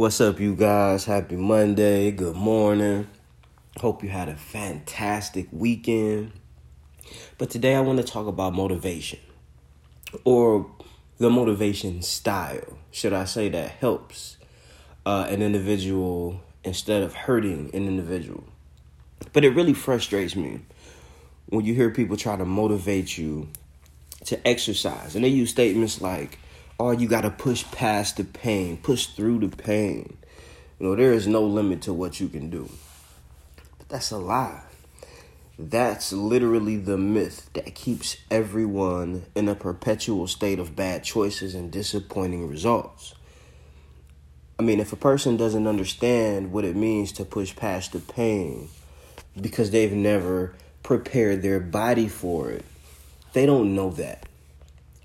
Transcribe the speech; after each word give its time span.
What's 0.00 0.18
up, 0.22 0.40
you 0.40 0.54
guys? 0.56 1.04
Happy 1.04 1.36
Monday. 1.36 2.10
Good 2.10 2.34
morning. 2.34 3.06
Hope 3.76 4.02
you 4.02 4.08
had 4.08 4.30
a 4.30 4.34
fantastic 4.34 5.46
weekend. 5.52 6.32
But 7.36 7.50
today 7.50 7.74
I 7.74 7.82
want 7.82 7.98
to 7.98 8.02
talk 8.02 8.26
about 8.26 8.54
motivation 8.54 9.18
or 10.24 10.70
the 11.18 11.28
motivation 11.28 12.00
style, 12.00 12.78
should 12.90 13.12
I 13.12 13.26
say, 13.26 13.50
that 13.50 13.72
helps 13.72 14.38
uh, 15.04 15.26
an 15.28 15.42
individual 15.42 16.40
instead 16.64 17.02
of 17.02 17.12
hurting 17.12 17.68
an 17.74 17.86
individual. 17.86 18.44
But 19.34 19.44
it 19.44 19.50
really 19.50 19.74
frustrates 19.74 20.34
me 20.34 20.60
when 21.50 21.66
you 21.66 21.74
hear 21.74 21.90
people 21.90 22.16
try 22.16 22.36
to 22.36 22.46
motivate 22.46 23.18
you 23.18 23.50
to 24.24 24.48
exercise 24.48 25.14
and 25.14 25.22
they 25.22 25.28
use 25.28 25.50
statements 25.50 26.00
like, 26.00 26.38
oh, 26.80 26.92
you 26.92 27.06
got 27.06 27.20
to 27.20 27.30
push 27.30 27.62
past 27.72 28.16
the 28.16 28.24
pain, 28.24 28.78
push 28.78 29.08
through 29.08 29.38
the 29.38 29.54
pain. 29.54 30.16
You 30.78 30.86
know, 30.86 30.96
there 30.96 31.12
is 31.12 31.26
no 31.26 31.42
limit 31.42 31.82
to 31.82 31.92
what 31.92 32.20
you 32.20 32.28
can 32.28 32.48
do. 32.48 32.70
But 33.76 33.90
that's 33.90 34.10
a 34.10 34.16
lie. 34.16 34.62
That's 35.58 36.10
literally 36.10 36.78
the 36.78 36.96
myth 36.96 37.50
that 37.52 37.74
keeps 37.74 38.16
everyone 38.30 39.26
in 39.34 39.46
a 39.46 39.54
perpetual 39.54 40.26
state 40.26 40.58
of 40.58 40.74
bad 40.74 41.04
choices 41.04 41.54
and 41.54 41.70
disappointing 41.70 42.48
results. 42.48 43.14
I 44.58 44.62
mean, 44.62 44.80
if 44.80 44.94
a 44.94 44.96
person 44.96 45.36
doesn't 45.36 45.66
understand 45.66 46.50
what 46.50 46.64
it 46.64 46.76
means 46.76 47.12
to 47.12 47.26
push 47.26 47.54
past 47.54 47.92
the 47.92 47.98
pain 47.98 48.70
because 49.38 49.70
they've 49.70 49.92
never 49.92 50.54
prepared 50.82 51.42
their 51.42 51.60
body 51.60 52.08
for 52.08 52.50
it, 52.50 52.64
they 53.34 53.44
don't 53.44 53.74
know 53.74 53.90
that. 53.90 54.24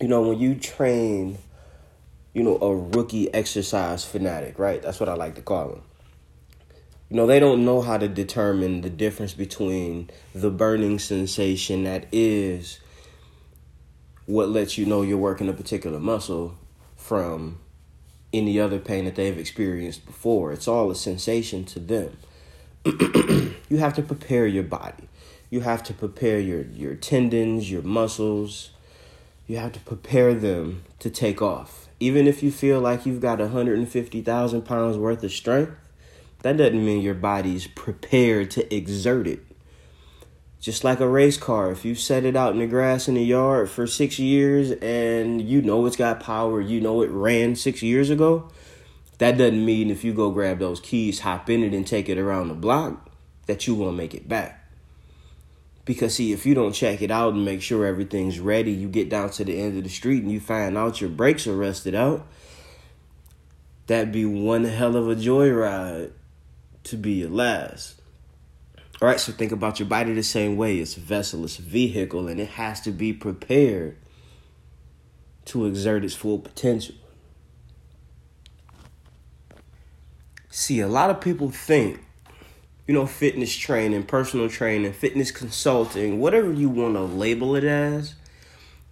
You 0.00 0.06
know, 0.06 0.22
when 0.22 0.38
you 0.38 0.54
train 0.54 1.38
you 2.34 2.42
know, 2.42 2.58
a 2.58 2.76
rookie 2.76 3.32
exercise 3.32 4.04
fanatic, 4.04 4.58
right? 4.58 4.82
That's 4.82 4.98
what 5.00 5.08
I 5.08 5.14
like 5.14 5.36
to 5.36 5.42
call 5.42 5.68
them. 5.68 5.82
You 7.08 7.16
know, 7.16 7.26
they 7.26 7.38
don't 7.38 7.64
know 7.64 7.80
how 7.80 7.96
to 7.96 8.08
determine 8.08 8.80
the 8.80 8.90
difference 8.90 9.34
between 9.34 10.10
the 10.34 10.50
burning 10.50 10.98
sensation 10.98 11.84
that 11.84 12.06
is 12.10 12.80
what 14.26 14.48
lets 14.48 14.76
you 14.76 14.84
know 14.84 15.02
you're 15.02 15.16
working 15.16 15.48
a 15.48 15.52
particular 15.52 16.00
muscle 16.00 16.56
from 16.96 17.60
any 18.32 18.58
other 18.58 18.80
pain 18.80 19.04
that 19.04 19.14
they've 19.14 19.38
experienced 19.38 20.04
before. 20.04 20.52
It's 20.52 20.66
all 20.66 20.90
a 20.90 20.96
sensation 20.96 21.64
to 21.66 21.78
them. 21.78 22.16
you 23.68 23.76
have 23.76 23.94
to 23.94 24.02
prepare 24.02 24.46
your 24.46 24.64
body. 24.64 25.08
You 25.50 25.60
have 25.60 25.84
to 25.84 25.94
prepare 25.94 26.40
your, 26.40 26.62
your 26.62 26.96
tendons, 26.96 27.70
your 27.70 27.82
muscles. 27.82 28.70
You 29.46 29.58
have 29.58 29.72
to 29.72 29.80
prepare 29.80 30.34
them 30.34 30.82
to 30.98 31.10
take 31.10 31.40
off 31.40 31.83
even 32.00 32.26
if 32.26 32.42
you 32.42 32.50
feel 32.50 32.80
like 32.80 33.06
you've 33.06 33.20
got 33.20 33.38
150,000 33.38 34.62
pounds 34.62 34.96
worth 34.96 35.22
of 35.22 35.32
strength, 35.32 35.72
that 36.42 36.56
doesn't 36.56 36.84
mean 36.84 37.00
your 37.00 37.14
body's 37.14 37.66
prepared 37.66 38.50
to 38.52 38.74
exert 38.74 39.26
it. 39.26 39.40
Just 40.60 40.82
like 40.82 41.00
a 41.00 41.08
race 41.08 41.36
car, 41.36 41.70
if 41.70 41.84
you 41.84 41.94
set 41.94 42.24
it 42.24 42.36
out 42.36 42.52
in 42.52 42.58
the 42.58 42.66
grass 42.66 43.06
in 43.06 43.14
the 43.14 43.24
yard 43.24 43.68
for 43.68 43.86
six 43.86 44.18
years 44.18 44.70
and 44.70 45.42
you 45.42 45.60
know 45.60 45.84
it's 45.84 45.96
got 45.96 46.20
power, 46.20 46.60
you 46.60 46.80
know 46.80 47.02
it 47.02 47.10
ran 47.10 47.54
six 47.54 47.82
years 47.82 48.10
ago, 48.10 48.50
that 49.18 49.38
doesn't 49.38 49.64
mean 49.64 49.90
if 49.90 50.04
you 50.04 50.12
go 50.12 50.30
grab 50.30 50.58
those 50.58 50.80
keys, 50.80 51.20
hop 51.20 51.48
in 51.50 51.62
it, 51.62 51.74
and 51.74 51.86
take 51.86 52.08
it 52.08 52.18
around 52.18 52.48
the 52.48 52.54
block, 52.54 53.10
that 53.46 53.66
you 53.66 53.74
won't 53.74 53.96
make 53.96 54.14
it 54.14 54.28
back. 54.28 54.63
Because 55.84 56.14
see, 56.14 56.32
if 56.32 56.46
you 56.46 56.54
don't 56.54 56.72
check 56.72 57.02
it 57.02 57.10
out 57.10 57.34
and 57.34 57.44
make 57.44 57.60
sure 57.60 57.84
everything's 57.84 58.40
ready, 58.40 58.72
you 58.72 58.88
get 58.88 59.10
down 59.10 59.30
to 59.30 59.44
the 59.44 59.60
end 59.60 59.76
of 59.76 59.84
the 59.84 59.90
street 59.90 60.22
and 60.22 60.32
you 60.32 60.40
find 60.40 60.78
out 60.78 61.00
your 61.00 61.10
brakes 61.10 61.46
are 61.46 61.56
rusted 61.56 61.94
out. 61.94 62.26
That'd 63.86 64.12
be 64.12 64.24
one 64.24 64.64
hell 64.64 64.96
of 64.96 65.10
a 65.10 65.14
joyride 65.14 66.12
to 66.84 66.96
be 66.96 67.12
your 67.12 67.30
last. 67.30 68.00
All 69.02 69.08
right, 69.08 69.20
so 69.20 69.32
think 69.32 69.52
about 69.52 69.78
your 69.78 69.88
body 69.88 70.14
the 70.14 70.22
same 70.22 70.56
way. 70.56 70.78
It's 70.78 70.96
a 70.96 71.00
vessel, 71.00 71.44
it's 71.44 71.58
a 71.58 71.62
vehicle, 71.62 72.28
and 72.28 72.40
it 72.40 72.50
has 72.50 72.80
to 72.82 72.90
be 72.90 73.12
prepared 73.12 73.98
to 75.46 75.66
exert 75.66 76.04
its 76.04 76.14
full 76.14 76.38
potential. 76.38 76.94
See, 80.48 80.80
a 80.80 80.88
lot 80.88 81.10
of 81.10 81.20
people 81.20 81.50
think 81.50 82.03
you 82.86 82.92
know, 82.92 83.06
fitness 83.06 83.54
training, 83.56 84.02
personal 84.04 84.48
training, 84.48 84.92
fitness 84.92 85.30
consulting, 85.30 86.20
whatever 86.20 86.52
you 86.52 86.68
want 86.68 86.94
to 86.94 87.02
label 87.02 87.56
it 87.56 87.64
as, 87.64 88.14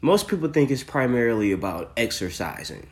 most 0.01 0.29
people 0.29 0.49
think 0.49 0.71
it's 0.71 0.83
primarily 0.83 1.53
about 1.53 1.93
exercising. 1.97 2.87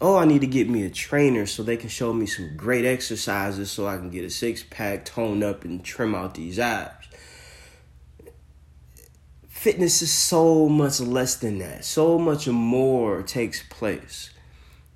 Oh, 0.00 0.16
I 0.16 0.24
need 0.24 0.42
to 0.42 0.46
get 0.46 0.68
me 0.68 0.84
a 0.84 0.90
trainer 0.90 1.46
so 1.46 1.62
they 1.62 1.76
can 1.76 1.88
show 1.88 2.12
me 2.12 2.26
some 2.26 2.56
great 2.56 2.84
exercises 2.84 3.70
so 3.70 3.86
I 3.86 3.96
can 3.96 4.10
get 4.10 4.24
a 4.24 4.30
six 4.30 4.62
pack, 4.62 5.04
tone 5.04 5.42
up, 5.42 5.64
and 5.64 5.82
trim 5.82 6.14
out 6.14 6.34
these 6.34 6.58
abs. 6.58 7.08
Fitness 9.48 10.00
is 10.00 10.12
so 10.12 10.68
much 10.68 11.00
less 11.00 11.34
than 11.36 11.58
that. 11.58 11.84
So 11.84 12.18
much 12.18 12.46
more 12.46 13.22
takes 13.22 13.62
place. 13.64 14.30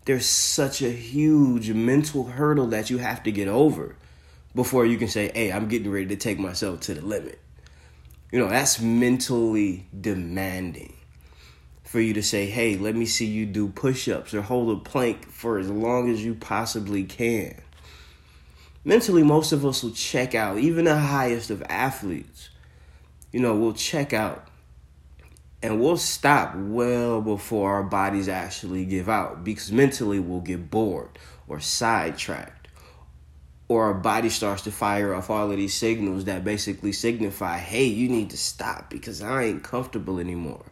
There's 0.04 0.26
such 0.26 0.80
a 0.80 0.90
huge 0.90 1.70
mental 1.72 2.24
hurdle 2.24 2.66
that 2.68 2.88
you 2.88 2.98
have 2.98 3.22
to 3.24 3.32
get 3.32 3.48
over 3.48 3.96
before 4.54 4.86
you 4.86 4.96
can 4.96 5.08
say, 5.08 5.30
hey, 5.32 5.52
I'm 5.52 5.68
getting 5.68 5.90
ready 5.90 6.06
to 6.06 6.16
take 6.16 6.38
myself 6.38 6.80
to 6.80 6.94
the 6.94 7.02
limit. 7.02 7.38
You 8.32 8.38
know, 8.38 8.48
that's 8.48 8.80
mentally 8.80 9.86
demanding 9.98 10.94
for 11.84 12.00
you 12.00 12.14
to 12.14 12.22
say, 12.22 12.46
hey, 12.46 12.76
let 12.76 12.94
me 12.94 13.06
see 13.06 13.26
you 13.26 13.46
do 13.46 13.68
push 13.68 14.08
ups 14.08 14.32
or 14.32 14.42
hold 14.42 14.76
a 14.76 14.80
plank 14.80 15.28
for 15.28 15.58
as 15.58 15.68
long 15.68 16.08
as 16.08 16.24
you 16.24 16.34
possibly 16.34 17.04
can. 17.04 17.60
Mentally, 18.84 19.22
most 19.22 19.52
of 19.52 19.66
us 19.66 19.82
will 19.82 19.90
check 19.90 20.34
out, 20.34 20.58
even 20.58 20.84
the 20.84 20.96
highest 20.96 21.50
of 21.50 21.62
athletes, 21.68 22.50
you 23.32 23.40
know, 23.40 23.54
we'll 23.56 23.72
check 23.72 24.12
out 24.12 24.46
and 25.62 25.80
we'll 25.80 25.96
stop 25.96 26.54
well 26.56 27.20
before 27.20 27.74
our 27.74 27.82
bodies 27.82 28.28
actually 28.28 28.84
give 28.84 29.08
out 29.08 29.44
because 29.44 29.70
mentally 29.70 30.18
we'll 30.18 30.40
get 30.40 30.70
bored 30.70 31.10
or 31.46 31.60
sidetracked 31.60 32.59
or 33.70 33.84
our 33.84 33.94
body 33.94 34.28
starts 34.28 34.62
to 34.62 34.72
fire 34.72 35.14
off 35.14 35.30
all 35.30 35.48
of 35.48 35.56
these 35.56 35.72
signals 35.72 36.24
that 36.24 36.42
basically 36.42 36.90
signify, 36.90 37.56
hey, 37.56 37.84
you 37.84 38.08
need 38.08 38.28
to 38.30 38.36
stop 38.36 38.90
because 38.90 39.22
I 39.22 39.44
ain't 39.44 39.62
comfortable 39.62 40.18
anymore. 40.18 40.64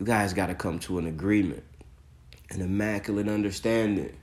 You 0.00 0.06
guys 0.06 0.32
got 0.32 0.46
to 0.46 0.54
come 0.54 0.78
to 0.80 0.96
an 0.96 1.06
agreement, 1.06 1.62
an 2.48 2.62
immaculate 2.62 3.28
understanding 3.28 4.16